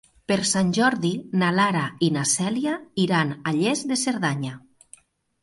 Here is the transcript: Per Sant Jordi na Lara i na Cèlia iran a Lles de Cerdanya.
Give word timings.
Per 0.31 0.35
Sant 0.51 0.69
Jordi 0.77 1.11
na 1.41 1.49
Lara 1.57 1.83
i 2.07 2.09
na 2.15 2.23
Cèlia 2.31 2.75
iran 3.05 3.35
a 3.37 3.55
Lles 3.59 3.85
de 3.93 4.01
Cerdanya. 4.07 4.57